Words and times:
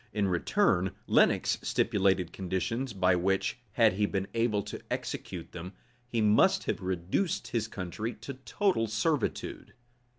In 0.13 0.27
return, 0.27 0.93
Lenox 1.05 1.59
stipulated 1.61 2.33
conditions, 2.33 2.91
by 2.91 3.15
which, 3.15 3.59
had 3.73 3.93
he 3.93 4.07
been 4.07 4.25
able 4.33 4.63
to 4.63 4.81
execute 4.89 5.51
them, 5.51 5.73
he 6.07 6.21
must 6.21 6.63
have 6.63 6.81
reduced 6.81 7.49
his 7.49 7.67
country 7.67 8.15
to 8.15 8.33
total 8.33 8.87
servitude. 8.87 9.75